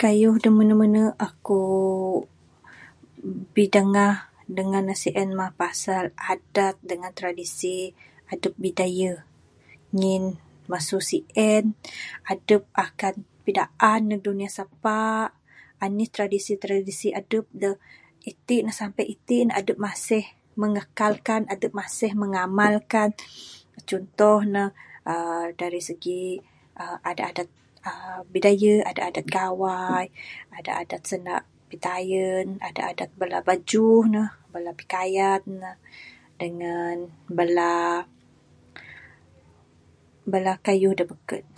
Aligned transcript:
Kayuh 0.00 0.36
dak 0.42 0.54
menu 0.58 0.74
menu 0.82 1.04
akuk 1.26 2.22
bidangah 3.56 4.14
dengan 4.58 4.82
ne 4.88 4.94
sien 5.02 5.30
mah 5.38 5.52
pasal 5.60 6.04
adat 6.32 6.74
dengan 6.90 7.12
tradisi 7.18 7.76
adup 8.32 8.54
Bidayuh. 8.64 9.18
Ngin 9.96 10.22
masu 10.70 10.98
sien 11.10 11.64
adup 12.32 12.62
akan 12.86 13.14
pidaan 13.44 14.00
ndug 14.06 14.22
dunya 14.26 14.48
sapa' 14.56 15.28
anih 15.84 16.10
tradisi 16.14 16.52
tradisi 16.64 17.08
adup 17.20 17.46
da 17.62 17.70
itik 18.30 18.60
ne 18.66 18.72
sampai 18.80 19.04
titk 19.28 19.44
ne 19.46 19.52
masih 19.86 20.24
mengekalkan 20.62 21.42
adup 21.54 21.72
masih 21.80 22.10
mengamalkan. 22.22 23.08
Contoh 23.88 24.38
ne, 24.54 24.64
uhh 25.12 25.44
dari 25.60 25.80
segi 25.88 26.22
uhh 26.80 26.98
adat 27.10 27.26
adat 27.32 27.48
uhh 27.88 28.20
Bidayuh, 28.32 28.80
adat 28.90 29.26
Gawai, 29.34 30.04
adat 30.56 30.74
adat 30.82 31.02
sanda 31.08 31.36
pitayun, 31.70 32.46
adat 32.66 32.84
adat 32.92 33.10
bala 33.20 33.38
bajuh 33.48 34.02
ne, 34.12 34.24
bala 34.52 34.70
pikaian 34.78 35.42
ne, 35.62 35.72
dengan 36.40 36.96
bala, 37.36 37.74
bala 40.32 40.52
kayuh 40.66 40.92
da 40.98 41.04
bekun. 41.10 41.56